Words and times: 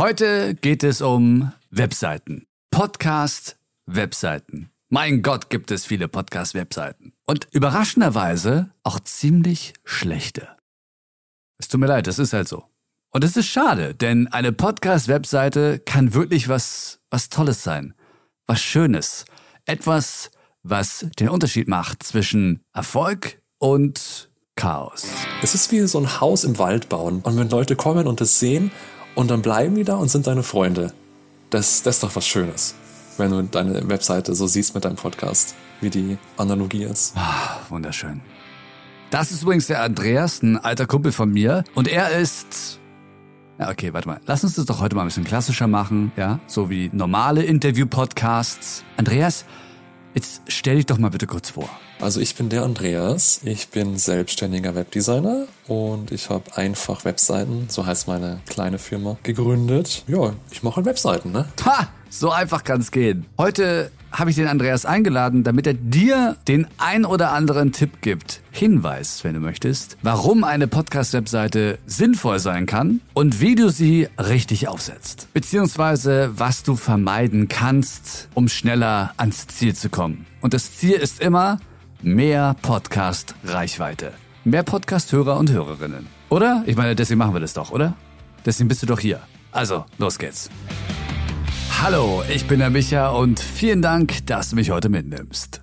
Heute 0.00 0.54
geht 0.54 0.82
es 0.82 1.02
um 1.02 1.52
Webseiten. 1.70 2.46
Podcast, 2.70 3.58
Webseiten. 3.84 4.70
Mein 4.88 5.20
Gott, 5.20 5.50
gibt 5.50 5.70
es 5.70 5.84
viele 5.84 6.08
Podcast-Webseiten. 6.08 7.12
Und 7.26 7.48
überraschenderweise 7.52 8.70
auch 8.82 8.98
ziemlich 9.00 9.74
schlechte. 9.84 10.48
Es 11.58 11.68
tut 11.68 11.80
mir 11.80 11.86
leid, 11.86 12.06
das 12.06 12.18
ist 12.18 12.32
halt 12.32 12.48
so. 12.48 12.64
Und 13.10 13.24
es 13.24 13.36
ist 13.36 13.48
schade, 13.48 13.94
denn 13.94 14.26
eine 14.28 14.52
Podcast-Webseite 14.52 15.80
kann 15.80 16.14
wirklich 16.14 16.48
was, 16.48 17.00
was 17.10 17.28
Tolles 17.28 17.62
sein. 17.62 17.92
Was 18.46 18.62
Schönes. 18.62 19.26
Etwas, 19.66 20.30
was 20.62 21.04
den 21.18 21.28
Unterschied 21.28 21.68
macht 21.68 22.02
zwischen 22.04 22.62
Erfolg 22.72 23.42
und 23.58 24.30
Chaos. 24.56 25.08
Es 25.42 25.54
ist 25.54 25.70
wie 25.72 25.86
so 25.86 25.98
ein 25.98 26.22
Haus 26.22 26.44
im 26.44 26.56
Wald 26.56 26.88
bauen. 26.88 27.20
Und 27.20 27.36
wenn 27.36 27.50
Leute 27.50 27.76
kommen 27.76 28.06
und 28.06 28.22
das 28.22 28.38
sehen 28.38 28.70
und 29.14 29.30
dann 29.30 29.42
bleiben 29.42 29.74
die 29.74 29.84
da 29.84 29.96
und 29.96 30.08
sind 30.08 30.26
deine 30.26 30.42
Freunde, 30.42 30.92
das, 31.50 31.82
das 31.82 31.96
ist 31.96 32.02
doch 32.02 32.16
was 32.16 32.26
Schönes 32.26 32.74
wenn 33.20 33.30
du 33.30 33.42
deine 33.42 33.88
Webseite 33.88 34.34
so 34.34 34.46
siehst 34.48 34.74
mit 34.74 34.84
deinem 34.84 34.96
Podcast, 34.96 35.54
wie 35.80 35.90
die 35.90 36.18
Analogie 36.36 36.84
ist. 36.84 37.16
Ah, 37.16 37.58
wunderschön. 37.68 38.20
Das 39.10 39.30
ist 39.30 39.42
übrigens 39.42 39.66
der 39.66 39.82
Andreas, 39.82 40.42
ein 40.42 40.56
alter 40.56 40.86
Kumpel 40.86 41.12
von 41.12 41.30
mir. 41.30 41.64
Und 41.74 41.86
er 41.88 42.10
ist. 42.10 42.78
Ja, 43.58 43.70
okay, 43.70 43.92
warte 43.92 44.08
mal. 44.08 44.20
Lass 44.26 44.42
uns 44.42 44.54
das 44.54 44.64
doch 44.64 44.80
heute 44.80 44.96
mal 44.96 45.02
ein 45.02 45.08
bisschen 45.08 45.24
klassischer 45.24 45.66
machen, 45.66 46.12
ja? 46.16 46.40
So 46.46 46.70
wie 46.70 46.90
normale 46.92 47.42
Interview-Podcasts. 47.42 48.84
Andreas, 48.96 49.44
jetzt 50.14 50.42
stell 50.48 50.76
dich 50.76 50.86
doch 50.86 50.98
mal 50.98 51.10
bitte 51.10 51.26
kurz 51.26 51.50
vor. 51.50 51.68
Also 52.00 52.20
ich 52.20 52.34
bin 52.34 52.48
der 52.48 52.62
Andreas, 52.62 53.40
ich 53.44 53.68
bin 53.68 53.98
selbstständiger 53.98 54.74
Webdesigner 54.74 55.46
und 55.68 56.10
ich 56.10 56.30
habe 56.30 56.56
einfach 56.56 57.04
Webseiten, 57.04 57.66
so 57.68 57.84
heißt 57.84 58.08
meine 58.08 58.40
kleine 58.48 58.78
Firma, 58.78 59.18
gegründet. 59.22 60.04
Ja, 60.08 60.32
ich 60.50 60.62
mache 60.62 60.76
halt 60.76 60.86
Webseiten, 60.86 61.30
ne? 61.30 61.46
Ha! 61.64 61.88
So 62.08 62.30
einfach 62.30 62.64
kann's 62.64 62.90
gehen. 62.90 63.26
Heute 63.38 63.92
habe 64.10 64.30
ich 64.30 64.36
den 64.36 64.48
Andreas 64.48 64.84
eingeladen, 64.84 65.44
damit 65.44 65.66
er 65.66 65.74
dir 65.74 66.36
den 66.48 66.66
ein 66.78 67.04
oder 67.04 67.32
anderen 67.32 67.70
Tipp 67.70 68.00
gibt, 68.00 68.40
Hinweis, 68.50 69.22
wenn 69.22 69.34
du 69.34 69.40
möchtest, 69.40 69.96
warum 70.02 70.42
eine 70.42 70.66
Podcast-Webseite 70.66 71.78
sinnvoll 71.86 72.40
sein 72.40 72.66
kann 72.66 73.00
und 73.14 73.40
wie 73.40 73.54
du 73.54 73.68
sie 73.68 74.08
richtig 74.18 74.66
aufsetzt. 74.66 75.28
Beziehungsweise 75.34 76.30
was 76.34 76.64
du 76.64 76.74
vermeiden 76.74 77.46
kannst, 77.46 78.28
um 78.34 78.48
schneller 78.48 79.12
ans 79.16 79.46
Ziel 79.46 79.76
zu 79.76 79.88
kommen. 79.90 80.26
Und 80.40 80.54
das 80.54 80.76
Ziel 80.78 80.94
ist 80.94 81.20
immer 81.20 81.60
mehr 82.02 82.56
Podcast-Reichweite. 82.62 84.12
Mehr 84.44 84.62
Podcast-Hörer 84.62 85.38
und 85.38 85.50
Hörerinnen. 85.50 86.06
Oder? 86.30 86.62
Ich 86.66 86.76
meine, 86.76 86.94
deswegen 86.94 87.18
machen 87.18 87.34
wir 87.34 87.40
das 87.40 87.52
doch, 87.52 87.70
oder? 87.70 87.94
Deswegen 88.44 88.68
bist 88.68 88.82
du 88.82 88.86
doch 88.86 89.00
hier. 89.00 89.20
Also, 89.52 89.84
los 89.98 90.18
geht's. 90.18 90.48
Hallo, 91.82 92.22
ich 92.32 92.46
bin 92.46 92.60
der 92.60 92.70
Micha 92.70 93.10
und 93.10 93.40
vielen 93.40 93.82
Dank, 93.82 94.26
dass 94.26 94.50
du 94.50 94.56
mich 94.56 94.70
heute 94.70 94.88
mitnimmst. 94.88 95.62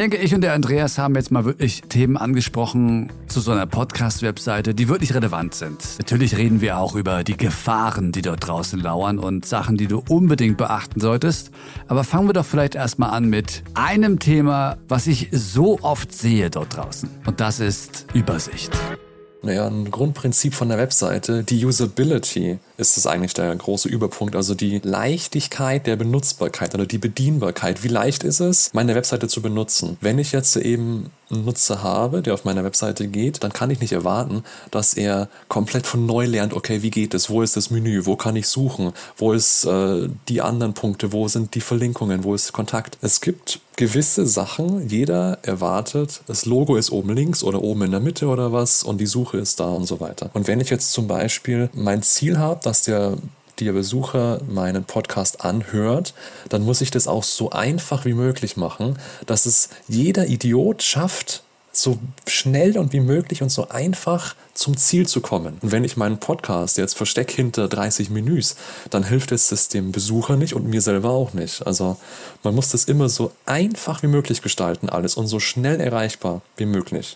Ich 0.00 0.02
denke, 0.02 0.16
ich 0.16 0.34
und 0.34 0.40
der 0.40 0.54
Andreas 0.54 0.96
haben 0.96 1.14
jetzt 1.14 1.30
mal 1.30 1.44
wirklich 1.44 1.82
Themen 1.82 2.16
angesprochen 2.16 3.12
zu 3.26 3.40
so 3.40 3.52
einer 3.52 3.66
Podcast-Webseite, 3.66 4.74
die 4.74 4.88
wirklich 4.88 5.12
relevant 5.12 5.54
sind. 5.54 5.98
Natürlich 5.98 6.38
reden 6.38 6.62
wir 6.62 6.78
auch 6.78 6.94
über 6.94 7.22
die 7.22 7.36
Gefahren, 7.36 8.10
die 8.10 8.22
dort 8.22 8.48
draußen 8.48 8.80
lauern 8.80 9.18
und 9.18 9.44
Sachen, 9.44 9.76
die 9.76 9.88
du 9.88 10.02
unbedingt 10.08 10.56
beachten 10.56 11.00
solltest. 11.00 11.50
Aber 11.86 12.02
fangen 12.02 12.30
wir 12.30 12.32
doch 12.32 12.46
vielleicht 12.46 12.76
erstmal 12.76 13.10
an 13.10 13.28
mit 13.28 13.62
einem 13.74 14.18
Thema, 14.20 14.78
was 14.88 15.06
ich 15.06 15.28
so 15.32 15.78
oft 15.82 16.14
sehe 16.14 16.48
dort 16.48 16.78
draußen. 16.78 17.10
Und 17.26 17.40
das 17.40 17.60
ist 17.60 18.06
Übersicht. 18.14 18.74
Naja, 19.42 19.66
ein 19.66 19.90
Grundprinzip 19.90 20.54
von 20.54 20.70
der 20.70 20.78
Webseite, 20.78 21.44
die 21.44 21.62
Usability 21.62 22.58
ist 22.80 22.96
das 22.96 23.06
eigentlich 23.06 23.34
der 23.34 23.54
große 23.54 23.88
Überpunkt. 23.88 24.34
Also 24.34 24.54
die 24.54 24.80
Leichtigkeit 24.82 25.86
der 25.86 25.96
Benutzbarkeit 25.96 26.74
oder 26.74 26.86
die 26.86 26.98
Bedienbarkeit. 26.98 27.84
Wie 27.84 27.88
leicht 27.88 28.24
ist 28.24 28.40
es, 28.40 28.72
meine 28.72 28.94
Webseite 28.94 29.28
zu 29.28 29.42
benutzen? 29.42 29.96
Wenn 30.00 30.18
ich 30.18 30.32
jetzt 30.32 30.56
eben 30.56 31.10
einen 31.30 31.44
Nutzer 31.44 31.82
habe, 31.82 32.22
der 32.22 32.34
auf 32.34 32.44
meiner 32.44 32.64
Webseite 32.64 33.06
geht, 33.06 33.42
dann 33.44 33.52
kann 33.52 33.70
ich 33.70 33.80
nicht 33.80 33.92
erwarten, 33.92 34.42
dass 34.70 34.94
er 34.94 35.28
komplett 35.48 35.86
von 35.86 36.06
neu 36.06 36.26
lernt, 36.26 36.54
okay, 36.54 36.82
wie 36.82 36.90
geht 36.90 37.14
es, 37.14 37.30
wo 37.30 37.42
ist 37.42 37.56
das 37.56 37.70
Menü, 37.70 38.06
wo 38.06 38.16
kann 38.16 38.36
ich 38.36 38.48
suchen, 38.48 38.92
wo 39.16 39.32
ist 39.32 39.64
äh, 39.64 40.08
die 40.28 40.40
anderen 40.40 40.74
Punkte, 40.74 41.12
wo 41.12 41.28
sind 41.28 41.54
die 41.54 41.60
Verlinkungen, 41.60 42.24
wo 42.24 42.34
ist 42.34 42.52
Kontakt. 42.52 42.98
Es 43.00 43.20
gibt 43.20 43.60
gewisse 43.76 44.26
Sachen, 44.26 44.88
jeder 44.88 45.38
erwartet, 45.42 46.20
das 46.26 46.44
Logo 46.44 46.76
ist 46.76 46.90
oben 46.90 47.14
links 47.14 47.42
oder 47.42 47.62
oben 47.62 47.82
in 47.82 47.90
der 47.92 48.00
Mitte 48.00 48.26
oder 48.26 48.52
was 48.52 48.82
und 48.82 48.98
die 48.98 49.06
Suche 49.06 49.38
ist 49.38 49.58
da 49.58 49.70
und 49.70 49.86
so 49.86 50.00
weiter. 50.00 50.28
Und 50.34 50.48
wenn 50.48 50.60
ich 50.60 50.68
jetzt 50.68 50.92
zum 50.92 51.06
Beispiel 51.06 51.70
mein 51.72 52.02
Ziel 52.02 52.38
habe, 52.38 52.60
dass 52.70 52.84
der 52.84 53.18
der 53.58 53.72
Besucher 53.72 54.40
meinen 54.48 54.84
Podcast 54.84 55.44
anhört, 55.44 56.14
dann 56.48 56.62
muss 56.62 56.80
ich 56.80 56.90
das 56.90 57.06
auch 57.06 57.24
so 57.24 57.50
einfach 57.50 58.04
wie 58.06 58.14
möglich 58.14 58.56
machen, 58.56 58.98
dass 59.26 59.44
es 59.44 59.68
jeder 59.86 60.28
Idiot 60.28 60.82
schafft, 60.82 61.42
so 61.72 61.98
schnell 62.26 62.78
und 62.78 62.92
wie 62.92 63.00
möglich 63.00 63.42
und 63.42 63.50
so 63.50 63.68
einfach 63.68 64.34
zum 64.54 64.76
Ziel 64.76 65.06
zu 65.06 65.20
kommen. 65.20 65.58
Und 65.60 65.70
wenn 65.70 65.84
ich 65.84 65.96
meinen 65.96 66.18
Podcast 66.18 66.78
jetzt 66.78 66.96
verstecke 66.96 67.36
hinter 67.36 67.68
30 67.68 68.10
Menüs, 68.10 68.56
dann 68.90 69.04
hilft 69.04 69.30
es 69.30 69.48
das 69.48 69.68
dem 69.68 69.92
Besucher 69.92 70.36
nicht 70.36 70.54
und 70.54 70.66
mir 70.66 70.80
selber 70.80 71.10
auch 71.10 71.32
nicht. 71.32 71.66
Also 71.66 71.96
man 72.42 72.54
muss 72.54 72.70
das 72.70 72.84
immer 72.84 73.08
so 73.08 73.30
einfach 73.46 74.02
wie 74.02 74.08
möglich 74.08 74.42
gestalten 74.42 74.88
alles 74.88 75.14
und 75.16 75.28
so 75.28 75.38
schnell 75.38 75.80
erreichbar 75.80 76.42
wie 76.56 76.66
möglich. 76.66 77.14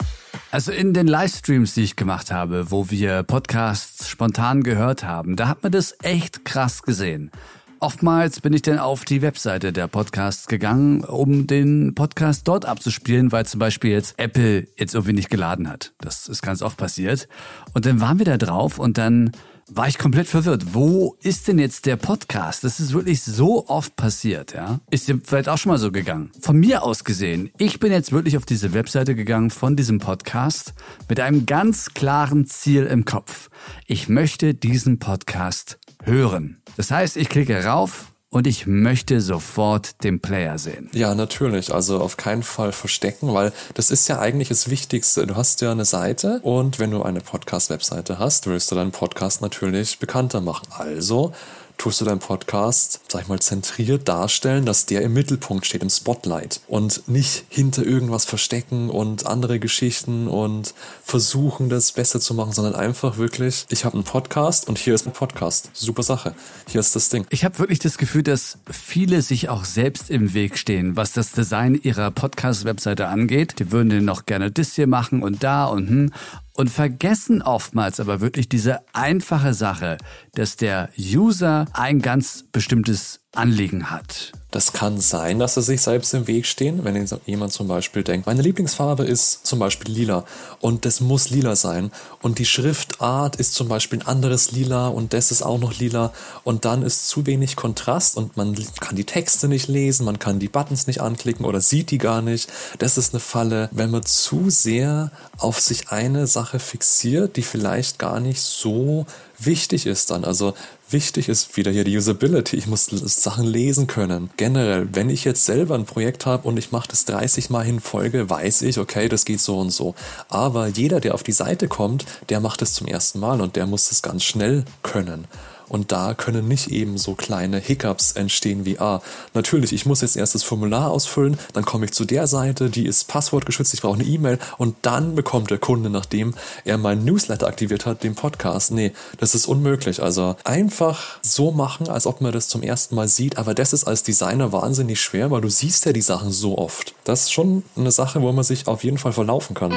Also 0.55 0.71
in 0.71 0.95
den 0.95 1.09
Livestreams, 1.09 1.75
die 1.75 1.83
ich 1.83 1.97
gemacht 1.97 2.31
habe, 2.31 2.71
wo 2.71 2.89
wir 2.89 3.25
Podcasts 3.25 4.09
spontan 4.09 4.63
gehört 4.63 5.03
haben, 5.03 5.35
da 5.35 5.49
hat 5.49 5.65
man 5.65 5.73
das 5.73 5.97
echt 6.05 6.45
krass 6.45 6.83
gesehen. 6.83 7.33
Oftmals 7.81 8.41
bin 8.41 8.53
ich 8.53 8.63
dann 8.63 8.79
auf 8.79 9.05
die 9.05 9.21
Webseite 9.21 9.73
der 9.73 9.89
Podcasts 9.89 10.47
gegangen, 10.47 11.03
um 11.03 11.49
den 11.49 11.97
Podcast 11.97 12.47
dort 12.47 12.67
abzuspielen, 12.67 13.33
weil 13.33 13.45
zum 13.47 13.59
Beispiel 13.59 13.91
jetzt 13.91 14.17
Apple 14.17 14.69
jetzt 14.77 14.95
irgendwie 14.95 15.15
nicht 15.15 15.29
geladen 15.29 15.69
hat. 15.69 15.93
Das 15.99 16.29
ist 16.29 16.41
ganz 16.41 16.63
oft 16.63 16.77
passiert. 16.77 17.27
Und 17.73 17.85
dann 17.85 18.01
waren 18.01 18.21
wir 18.21 18.25
da 18.25 18.39
drauf 18.39 18.79
und 18.79 18.97
dann 18.97 19.33
war 19.69 19.89
ich 19.89 19.99
komplett 19.99 20.29
verwirrt. 20.29 20.75
Wo 20.75 21.17
ist 21.23 21.49
denn 21.49 21.59
jetzt 21.59 21.87
der 21.87 21.97
Podcast? 21.97 22.65
Das 22.65 22.81
ist 22.81 22.93
wirklich 22.93 23.23
so 23.23 23.67
oft 23.69 23.97
passiert, 23.97 24.55
ja? 24.55 24.81
Ist 24.91 25.09
dir 25.09 25.21
vielleicht 25.23 25.49
auch 25.49 25.59
schon 25.59 25.71
mal 25.71 25.79
so 25.79 25.91
gegangen? 25.91 26.31
Von 26.41 26.57
mir 26.59 26.83
aus 26.83 27.05
gesehen, 27.05 27.51
ich 27.59 27.81
bin 27.81 27.93
jetzt 27.93 28.13
wirklich 28.13 28.37
auf 28.37 28.47
diese 28.47 28.73
Webseite 28.73 29.15
gegangen 29.15 29.51
von 29.51 29.77
diesem 29.77 29.99
Podcast 29.99 30.75
mit 31.09 31.21
einem 31.21 31.47
ganz 31.47 31.95
klaren 31.95 32.47
Ziel 32.47 32.85
im 32.85 33.05
Kopf. 33.05 33.51
Ich 33.87 34.09
möchte 34.09 34.55
diesen 34.55 34.99
Podcast 34.99 35.79
hören. 36.03 36.63
Das 36.77 36.91
heißt, 36.91 37.17
ich 37.17 37.29
klicke 37.29 37.65
rauf 37.65 38.14
und 38.34 38.49
ich 38.49 38.67
möchte 38.67 39.21
sofort 39.21 40.03
den 40.03 40.19
Player 40.19 40.59
sehen. 40.59 40.91
Ja, 40.93 41.15
natürlich. 41.15 41.72
Also 41.72 42.00
auf 42.00 42.17
keinen 42.17 42.43
Fall 42.43 42.72
verstecken, 42.72 43.33
weil 43.33 43.53
das 43.75 43.93
ist 43.93 44.09
ja 44.09 44.19
eigentlich 44.19 44.49
das 44.49 44.69
Wichtigste. 44.69 45.25
Du 45.25 45.37
hast 45.37 45.61
ja 45.61 45.71
eine 45.71 45.84
Seite 45.84 46.41
und 46.43 46.81
wenn 46.81 46.91
du 46.91 47.05
eine 47.05 47.21
Podcast-Webseite 47.21 48.19
hast, 48.19 48.49
willst 48.49 48.73
du 48.73 48.75
deinen 48.75 48.91
Podcast 48.91 49.41
natürlich 49.41 50.00
bekannter 50.00 50.41
machen. 50.41 50.67
Also 50.77 51.33
tust 51.79 52.01
du 52.01 52.05
deinen 52.05 52.19
Podcast, 52.19 53.01
sag 53.09 53.23
ich 53.23 53.29
mal, 53.29 53.41
zentriert 53.41 54.09
darstellen, 54.09 54.65
dass 54.65 54.87
der 54.87 55.03
im 55.03 55.12
Mittelpunkt 55.12 55.67
steht, 55.67 55.83
im 55.83 55.91
Spotlight 55.91 56.61
und 56.69 57.07
nicht 57.09 57.45
hinter 57.49 57.85
irgendwas 57.85 58.25
verstecken 58.25 58.91
und 58.91 59.27
andere 59.27 59.59
Geschichten 59.59 60.29
und 60.29 60.75
versuchen, 61.03 61.69
das 61.69 61.93
besser 61.93 62.21
zu 62.21 62.35
machen, 62.35 62.53
sondern 62.53 62.75
einfach 62.75 63.19
wirklich, 63.19 63.67
ich 63.71 63.85
habe 63.85 63.95
einen 63.95 64.05
Podcast 64.05 64.69
und 64.69 64.79
hier 64.79 64.95
ist 64.95 65.07
ein 65.07 65.12
Podcast. 65.12 65.71
Super 65.73 66.03
Sache. 66.03 66.35
Hier 66.69 66.81
ist 66.81 66.97
das 66.97 67.09
Ding. 67.09 67.27
Ich 67.31 67.45
habe 67.45 67.59
wirklich 67.59 67.79
das 67.79 67.99
Gefühl, 67.99 68.23
dass 68.23 68.59
viele 68.71 69.23
sich 69.23 69.49
auch 69.49 69.65
selbst 69.65 70.11
im 70.11 70.35
Weg 70.35 70.59
stehen, 70.59 70.97
was 70.97 71.12
das 71.12 71.33
Design 71.33 71.75
ihrer 71.75 72.11
Podcast-Webseite 72.11 73.09
angeht. 73.09 73.59
Die 73.59 73.71
würden 73.71 73.91
den 73.91 74.05
noch 74.05 74.27
gerne 74.27 74.51
das 74.51 74.75
hier 74.75 74.87
machen 74.87 75.23
und 75.23 75.43
da 75.43 75.67
und 75.67 75.89
hm 75.89 76.11
und 76.57 76.71
vergessen 76.71 77.43
oftmals 77.43 78.01
aber 78.01 78.21
wirklich 78.21 78.49
diese 78.49 78.81
einfache 78.93 79.55
Sache, 79.55 79.99
dass 80.35 80.56
der 80.56 80.89
User 80.99 81.67
ein 81.73 82.01
ganz 82.01 82.45
bestimmtes 82.53 83.24
Anliegen 83.37 83.91
hat. 83.91 84.33
Das 84.55 84.73
kann 84.73 85.01
sein, 85.01 85.41
dass 85.41 85.55
sie 85.55 85.63
sich 85.63 85.81
selbst 85.81 86.15
im 86.15 86.29
Weg 86.29 86.47
stehen, 86.47 86.85
wenn 86.85 87.09
jemand 87.27 87.53
zum 87.53 87.67
Beispiel 87.67 88.05
denkt, 88.05 88.29
meine 88.29 88.41
Lieblingsfarbe 88.41 89.05
ist 89.05 89.45
zum 89.45 89.59
Beispiel 89.59 89.93
lila 89.93 90.25
und 90.61 90.85
das 90.85 91.01
muss 91.01 91.31
lila 91.31 91.57
sein 91.57 91.91
und 92.23 92.39
die 92.39 92.45
Schriftart 92.45 93.35
ist 93.35 93.55
zum 93.55 93.67
Beispiel 93.67 93.99
ein 93.99 94.07
anderes 94.07 94.53
lila 94.53 94.87
und 94.87 95.13
das 95.13 95.33
ist 95.33 95.43
auch 95.43 95.59
noch 95.59 95.77
lila 95.81 96.13
und 96.45 96.65
dann 96.65 96.83
ist 96.83 97.09
zu 97.09 97.27
wenig 97.27 97.57
Kontrast 97.57 98.17
und 98.17 98.37
man 98.37 98.55
kann 98.79 98.95
die 98.95 99.05
Texte 99.05 99.49
nicht 99.49 99.67
lesen, 99.67 100.07
man 100.07 100.21
kann 100.21 100.39
die 100.39 100.49
Buttons 100.49 100.87
nicht 100.87 101.01
anklicken 101.01 101.47
oder 101.47 101.61
sieht 101.61 101.91
die 101.91 101.99
gar 101.99 102.23
nicht. 102.23 102.49
Das 102.79 102.97
ist 102.97 103.13
eine 103.13 103.19
Falle, 103.19 103.69
wenn 103.73 103.91
man 103.91 104.05
zu 104.05 104.51
sehr 104.51 105.11
auf 105.37 105.59
sich 105.59 105.89
eine 105.89 106.29
Sache 106.29 106.61
fixiert, 106.61 107.37
die 107.37 107.43
vielleicht 107.43 107.99
gar 107.99 108.21
nicht 108.21 108.41
so 108.41 109.05
Wichtig 109.39 109.87
ist 109.87 110.11
dann, 110.11 110.25
also 110.25 110.55
wichtig 110.89 111.29
ist 111.29 111.57
wieder 111.57 111.71
hier 111.71 111.85
die 111.85 111.97
Usability. 111.97 112.57
Ich 112.57 112.67
muss 112.67 112.87
Sachen 112.87 113.47
lesen 113.47 113.87
können. 113.87 114.31
Generell, 114.37 114.89
wenn 114.93 115.11
ich 115.11 115.25
jetzt 115.25 115.45
selber 115.45 115.75
ein 115.75 115.87
Projekt 115.87 116.27
habe 116.27 116.47
und 116.49 116.59
ich 116.59 116.73
mache 116.73 116.89
das 116.89 117.05
30 117.05 117.51
Mal 117.51 117.67
in 117.67 117.81
Folge, 117.81 118.29
weiß 118.31 118.63
ich, 118.63 118.79
okay, 118.79 119.09
das 119.09 119.25
geht 119.25 119.41
so 119.41 119.59
und 119.59 119.71
so. 119.71 119.95
Aber 120.29 120.67
jeder, 120.69 121.01
der 121.01 121.15
auf 121.15 121.23
die 121.23 121.33
Seite 121.33 121.69
kommt, 121.69 122.05
der 122.29 122.41
macht 122.41 122.63
es 122.63 122.75
zum 122.75 122.87
ersten 122.87 123.21
Mal 123.21 123.41
und 123.41 123.57
der 123.57 123.67
muss 123.67 123.91
es 123.91 124.03
ganz 124.03 124.25
schnell 124.25 124.65
können. 124.83 125.27
Und 125.69 125.93
da 125.93 126.14
können 126.14 126.49
nicht 126.49 126.69
eben 126.69 126.99
so 126.99 127.14
kleine 127.14 127.58
Hiccups 127.58 128.12
entstehen 128.12 128.64
wie, 128.64 128.78
ah, 128.78 129.00
natürlich, 129.32 129.72
ich 129.72 129.87
muss 129.87 130.00
jetzt 130.00 130.16
erst 130.16 130.34
das 130.34 130.43
Formular 130.43 130.90
ausfüllen, 130.90 131.38
dann 131.52 131.64
komme 131.64 131.87
ich 131.87 131.93
zu 131.93 132.05
der 132.05 132.26
Seite, 132.26 132.70
die 132.70 132.87
ist 132.87 133.08
passwortgeschützt, 133.08 133.75
ich 133.75 133.82
brauche 133.82 133.99
eine 133.99 134.08
E-Mail 134.08 134.38
und 134.58 134.76
dann 134.82 135.14
bekommt 135.14 135.50
der 135.50 135.58
Kunde, 135.58 135.90
nachdem 135.90 136.34
er 136.64 136.78
meinen 136.78 137.05
Newsletter 137.05 137.46
aktiviert 137.46 137.87
hat, 137.87 138.02
den 138.02 138.14
Podcast. 138.14 138.72
Nee, 138.72 138.93
das 139.19 139.34
ist 139.34 139.46
unmöglich. 139.46 140.02
Also 140.02 140.37
einfach 140.44 141.19
so 141.22 141.50
machen, 141.50 141.88
als 141.88 142.06
ob 142.06 142.20
man 142.20 142.32
das 142.32 142.49
zum 142.49 142.62
ersten 142.62 142.94
Mal 142.94 143.08
sieht, 143.08 143.38
aber 143.38 143.55
das 143.55 143.72
ist 143.72 143.84
als 143.84 144.02
Designer 144.02 144.52
wahnsinnig 144.52 145.00
schwer, 145.00 145.31
weil 145.31 145.40
du 145.40 145.49
siehst 145.49 145.84
ja 145.87 145.93
die 145.93 146.02
Sachen 146.02 146.31
so 146.32 146.58
oft. 146.58 146.94
Das 147.05 147.22
ist 147.22 147.32
schon 147.32 147.62
eine 147.76 147.90
Sache, 147.90 148.20
wo 148.20 148.32
man 148.32 148.44
sich 148.44 148.66
auf 148.66 148.84
jeden 148.84 148.99
Fall 148.99 149.12
verlaufen 149.12 149.55
kann. 149.55 149.75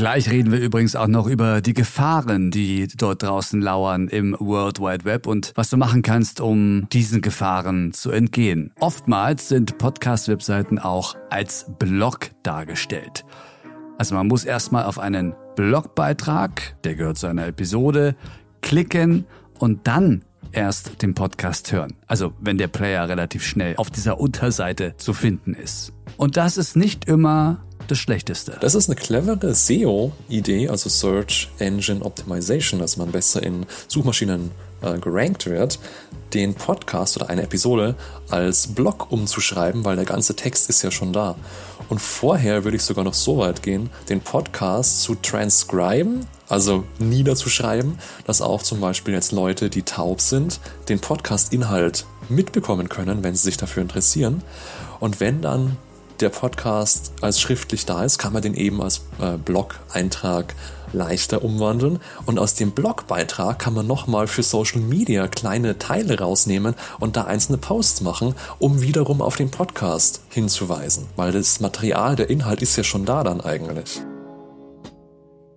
Gleich 0.00 0.30
reden 0.30 0.50
wir 0.50 0.60
übrigens 0.60 0.96
auch 0.96 1.08
noch 1.08 1.26
über 1.26 1.60
die 1.60 1.74
Gefahren, 1.74 2.50
die 2.50 2.88
dort 2.88 3.22
draußen 3.22 3.60
lauern 3.60 4.08
im 4.08 4.34
World 4.40 4.80
Wide 4.80 5.04
Web 5.04 5.26
und 5.26 5.52
was 5.56 5.68
du 5.68 5.76
machen 5.76 6.00
kannst, 6.00 6.40
um 6.40 6.88
diesen 6.90 7.20
Gefahren 7.20 7.92
zu 7.92 8.10
entgehen. 8.10 8.72
Oftmals 8.80 9.50
sind 9.50 9.76
Podcast-Webseiten 9.76 10.78
auch 10.78 11.16
als 11.28 11.66
Blog 11.78 12.30
dargestellt. 12.42 13.26
Also 13.98 14.14
man 14.14 14.26
muss 14.26 14.46
erstmal 14.46 14.84
auf 14.84 14.98
einen 14.98 15.34
Blogbeitrag, 15.54 16.82
der 16.82 16.94
gehört 16.94 17.18
zu 17.18 17.26
einer 17.26 17.46
Episode, 17.46 18.16
klicken 18.62 19.26
und 19.58 19.86
dann 19.86 20.24
erst 20.52 21.02
den 21.02 21.14
Podcast 21.14 21.72
hören. 21.72 21.94
Also 22.06 22.32
wenn 22.40 22.58
der 22.58 22.68
Player 22.68 23.08
relativ 23.08 23.44
schnell 23.44 23.74
auf 23.76 23.90
dieser 23.90 24.20
Unterseite 24.20 24.94
zu 24.96 25.12
finden 25.12 25.54
ist. 25.54 25.92
Und 26.16 26.36
das 26.36 26.56
ist 26.56 26.76
nicht 26.76 27.06
immer 27.06 27.58
das 27.86 27.98
Schlechteste. 27.98 28.56
Das 28.60 28.74
ist 28.74 28.88
eine 28.88 28.96
clevere 28.96 29.54
SEO-Idee, 29.54 30.68
also 30.68 30.88
Search 30.88 31.50
Engine 31.58 32.02
Optimization, 32.04 32.80
dass 32.80 32.96
man 32.96 33.10
besser 33.10 33.42
in 33.42 33.66
Suchmaschinen 33.88 34.50
äh, 34.82 34.98
gerankt 34.98 35.46
wird, 35.46 35.78
den 36.34 36.54
Podcast 36.54 37.16
oder 37.16 37.28
eine 37.28 37.42
Episode 37.42 37.96
als 38.28 38.68
Blog 38.68 39.10
umzuschreiben, 39.10 39.84
weil 39.84 39.96
der 39.96 40.04
ganze 40.04 40.36
Text 40.36 40.68
ist 40.68 40.82
ja 40.82 40.90
schon 40.90 41.12
da. 41.12 41.36
Und 41.90 42.00
vorher 42.00 42.64
würde 42.64 42.76
ich 42.76 42.84
sogar 42.84 43.04
noch 43.04 43.14
so 43.14 43.38
weit 43.38 43.62
gehen, 43.62 43.90
den 44.08 44.20
Podcast 44.20 45.02
zu 45.02 45.16
transcriben, 45.16 46.24
also 46.48 46.84
niederzuschreiben, 47.00 47.98
dass 48.24 48.40
auch 48.40 48.62
zum 48.62 48.80
Beispiel 48.80 49.12
jetzt 49.12 49.32
Leute, 49.32 49.68
die 49.68 49.82
taub 49.82 50.20
sind, 50.20 50.60
den 50.88 51.00
Podcast-Inhalt 51.00 52.06
mitbekommen 52.28 52.88
können, 52.88 53.24
wenn 53.24 53.34
sie 53.34 53.42
sich 53.42 53.56
dafür 53.56 53.82
interessieren. 53.82 54.42
Und 55.00 55.18
wenn 55.18 55.42
dann 55.42 55.76
der 56.20 56.28
Podcast 56.28 57.12
als 57.20 57.40
schriftlich 57.40 57.86
da 57.86 58.04
ist, 58.04 58.18
kann 58.18 58.32
man 58.32 58.42
den 58.42 58.54
eben 58.54 58.82
als 58.82 59.02
äh, 59.20 59.36
Blog-Eintrag 59.36 60.54
leichter 60.92 61.42
umwandeln. 61.42 62.00
Und 62.26 62.38
aus 62.38 62.54
dem 62.54 62.72
Blogbeitrag 62.72 63.58
kann 63.58 63.74
man 63.74 63.86
nochmal 63.86 64.26
für 64.26 64.42
Social 64.42 64.80
Media 64.80 65.28
kleine 65.28 65.78
Teile 65.78 66.18
rausnehmen 66.18 66.74
und 66.98 67.16
da 67.16 67.24
einzelne 67.24 67.58
Posts 67.58 68.02
machen, 68.02 68.34
um 68.58 68.82
wiederum 68.82 69.22
auf 69.22 69.36
den 69.36 69.50
Podcast 69.50 70.22
hinzuweisen. 70.30 71.06
Weil 71.16 71.32
das 71.32 71.60
Material, 71.60 72.16
der 72.16 72.30
Inhalt 72.30 72.62
ist 72.62 72.76
ja 72.76 72.84
schon 72.84 73.04
da 73.04 73.24
dann 73.24 73.40
eigentlich. 73.40 74.00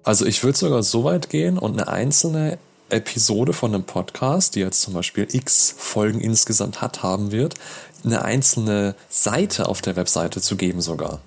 Also 0.04 0.25
ich 0.25 0.44
würde 0.44 0.57
sogar 0.57 0.83
so 0.83 1.04
weit 1.04 1.30
gehen 1.30 1.57
und 1.57 1.80
eine 1.80 1.88
einzelne 1.88 2.57
Episode 2.89 3.54
von 3.54 3.74
einem 3.74 3.86
Podcast, 3.86 4.56
die 4.56 4.60
jetzt 4.60 4.81
zum 4.81 4.94
Beispiel 4.94 5.27
x 5.31 5.74
Folgen 5.77 6.19
insgesamt 6.19 6.81
hat, 6.81 7.01
haben 7.01 7.31
wird, 7.31 7.56
eine 8.05 8.23
einzelne 8.23 8.95
Seite 9.09 9.67
auf 9.67 9.81
der 9.81 9.95
Webseite 9.95 10.41
zu 10.41 10.55
geben 10.55 10.81
sogar. 10.81 11.19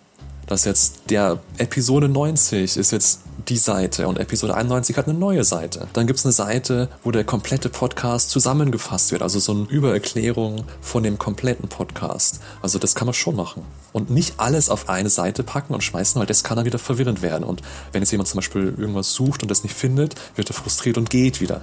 Dass 0.47 0.65
jetzt 0.65 1.11
der 1.11 1.41
Episode 1.59 2.09
90 2.09 2.77
ist 2.77 2.93
jetzt 2.93 3.21
die 3.49 3.57
Seite 3.57 4.09
und 4.09 4.19
Episode 4.19 4.55
91 4.55 4.97
hat 4.97 5.09
eine 5.09 5.19
neue 5.19 5.45
Seite. 5.45 5.89
Dann 5.93 6.07
gibt 6.07 6.19
es 6.19 6.25
eine 6.25 6.33
Seite, 6.33 6.89
wo 7.03 7.11
der 7.11 7.25
komplette 7.25 7.69
Podcast 7.69 8.31
zusammengefasst 8.31 9.13
wird, 9.13 9.23
also 9.23 9.39
so 9.39 9.53
eine 9.53 9.65
Übererklärung 9.65 10.65
von 10.81 11.03
dem 11.03 11.19
kompletten 11.19 11.69
Podcast. 11.69 12.41
Also 12.63 12.79
das 12.79 12.95
kann 12.95 13.07
man 13.07 13.15
schon 13.15 13.37
machen. 13.37 13.63
Und 13.93 14.11
nicht 14.11 14.39
alles 14.39 14.69
auf 14.69 14.89
eine 14.89 15.11
Seite 15.11 15.43
packen 15.43 15.75
und 15.75 15.83
schmeißen, 15.83 16.19
weil 16.19 16.27
das 16.27 16.45
kann 16.45 16.57
dann 16.57 16.67
wieder 16.67 16.79
verwirrend 16.79 17.23
werden. 17.23 17.45
Und 17.45 17.63
wenn 17.93 18.03
jetzt 18.03 18.13
jemand 18.13 18.29
zum 18.29 18.39
Beispiel 18.39 18.75
irgendwas 18.77 19.13
sucht 19.13 19.43
und 19.43 19.51
das 19.51 19.63
nicht 19.63 19.75
findet, 19.75 20.15
wird 20.37 20.51
er 20.51 20.55
frustriert 20.55 20.99
und 20.99 21.11
geht 21.11 21.41
wieder 21.41 21.63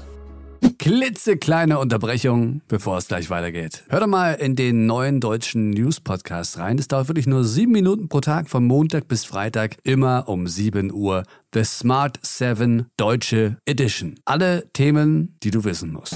klitzekleine 0.78 1.80
Unterbrechung, 1.80 2.62
bevor 2.68 2.98
es 2.98 3.08
gleich 3.08 3.30
weitergeht. 3.30 3.84
Hör 3.90 4.02
doch 4.02 4.08
mal 4.08 4.34
in 4.34 4.56
den 4.56 4.86
neuen 4.86 5.20
deutschen 5.20 5.70
News-Podcast 5.72 6.58
rein. 6.58 6.78
Das 6.78 6.88
dauert 6.88 7.08
wirklich 7.08 7.28
nur 7.28 7.44
sieben 7.44 7.72
Minuten 7.72 8.10
pro 8.10 8.22
Tag, 8.22 8.50
von 8.50 8.66
Montag 8.66 9.08
bis 9.08 9.26
Freitag, 9.26 9.78
immer 9.84 10.28
um 10.28 10.48
7 10.48 10.92
Uhr. 10.92 11.24
The 11.54 11.64
Smart 11.64 12.20
7 12.22 12.88
Deutsche 12.98 13.58
Edition. 13.66 14.16
Alle 14.26 14.70
Themen, 14.74 15.38
die 15.44 15.52
du 15.52 15.64
wissen 15.64 15.94
musst. 15.94 16.16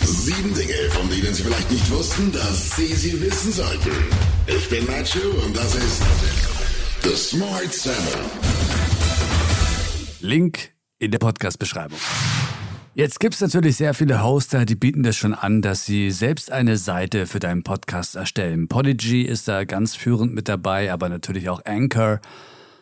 Sieben 0.00 0.54
Dinge, 0.54 0.90
von 0.90 1.08
denen 1.10 1.34
Sie 1.34 1.42
vielleicht 1.42 1.70
nicht 1.70 1.90
wussten, 1.90 2.32
dass 2.32 2.76
Sie 2.76 2.94
sie 2.94 3.20
wissen 3.20 3.52
sollten. 3.52 3.90
Ich 4.46 4.68
bin 4.68 4.86
Matthew 4.86 5.28
und 5.44 5.56
das 5.56 5.74
ist 5.74 6.02
The 7.02 7.14
Smart 7.14 7.72
7. 7.72 7.94
Link 10.20 10.70
in 10.98 11.10
der 11.10 11.18
Podcast-Beschreibung. 11.18 11.98
Jetzt 12.94 13.20
gibt's 13.20 13.40
natürlich 13.40 13.76
sehr 13.76 13.94
viele 13.94 14.24
Hoster, 14.24 14.64
die 14.64 14.74
bieten 14.74 15.02
das 15.02 15.16
schon 15.16 15.34
an, 15.34 15.62
dass 15.62 15.84
sie 15.84 16.10
selbst 16.10 16.50
eine 16.50 16.76
Seite 16.76 17.26
für 17.26 17.38
deinen 17.38 17.62
Podcast 17.62 18.16
erstellen. 18.16 18.66
Podigy 18.66 19.22
ist 19.22 19.46
da 19.46 19.64
ganz 19.64 19.94
führend 19.94 20.34
mit 20.34 20.48
dabei, 20.48 20.92
aber 20.92 21.08
natürlich 21.08 21.48
auch 21.48 21.64
Anchor. 21.64 22.20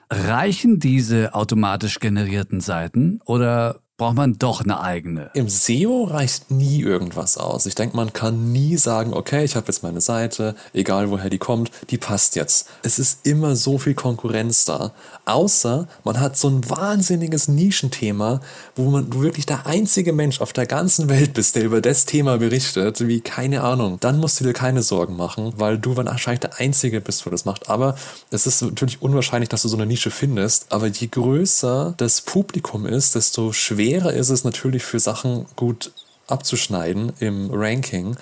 Reichen 0.08 0.78
diese 0.78 1.34
automatisch 1.34 1.98
generierten 1.98 2.60
Seiten 2.60 3.20
oder 3.24 3.80
braucht 3.98 4.16
man 4.16 4.36
doch 4.36 4.60
eine 4.60 4.80
eigene. 4.80 5.30
Im 5.32 5.48
SEO 5.48 6.04
reicht 6.04 6.50
nie 6.50 6.80
irgendwas 6.80 7.38
aus. 7.38 7.64
Ich 7.64 7.74
denke, 7.74 7.96
man 7.96 8.12
kann 8.12 8.52
nie 8.52 8.76
sagen, 8.76 9.14
okay, 9.14 9.42
ich 9.42 9.56
habe 9.56 9.68
jetzt 9.68 9.82
meine 9.82 10.02
Seite, 10.02 10.54
egal 10.74 11.10
woher 11.10 11.30
die 11.30 11.38
kommt, 11.38 11.70
die 11.88 11.96
passt 11.96 12.36
jetzt. 12.36 12.68
Es 12.82 12.98
ist 12.98 13.26
immer 13.26 13.56
so 13.56 13.78
viel 13.78 13.94
Konkurrenz 13.94 14.66
da. 14.66 14.92
Außer 15.24 15.88
man 16.04 16.20
hat 16.20 16.36
so 16.36 16.48
ein 16.48 16.68
wahnsinniges 16.68 17.48
Nischenthema, 17.48 18.40
wo 18.74 18.90
man 18.90 19.08
du 19.08 19.22
wirklich 19.22 19.46
der 19.46 19.66
einzige 19.66 20.12
Mensch 20.12 20.42
auf 20.42 20.52
der 20.52 20.66
ganzen 20.66 21.08
Welt 21.08 21.32
bist, 21.32 21.56
der 21.56 21.64
über 21.64 21.80
das 21.80 22.04
Thema 22.04 22.36
berichtet, 22.36 23.08
wie 23.08 23.22
keine 23.22 23.62
Ahnung. 23.62 23.96
Dann 24.00 24.18
musst 24.18 24.40
du 24.40 24.44
dir 24.44 24.52
keine 24.52 24.82
Sorgen 24.82 25.16
machen, 25.16 25.54
weil 25.56 25.78
du 25.78 25.96
wahrscheinlich 25.96 26.40
der 26.40 26.58
Einzige 26.60 27.00
bist, 27.00 27.24
wo 27.24 27.30
das 27.30 27.46
macht. 27.46 27.70
Aber 27.70 27.96
es 28.30 28.46
ist 28.46 28.60
natürlich 28.60 29.00
unwahrscheinlich, 29.00 29.48
dass 29.48 29.62
du 29.62 29.68
so 29.68 29.76
eine 29.78 29.86
Nische 29.86 30.10
findest. 30.10 30.70
Aber 30.70 30.86
je 30.86 31.06
größer 31.06 31.94
das 31.96 32.20
Publikum 32.20 32.84
ist, 32.84 33.14
desto 33.14 33.54
schwerer 33.54 33.85
schwerer 33.86 34.12
ist 34.12 34.30
es 34.30 34.44
natürlich 34.44 34.82
für 34.82 34.98
Sachen 34.98 35.46
gut 35.54 35.92
abzuschneiden 36.26 37.12
im 37.20 37.50
Ranking. 37.52 38.16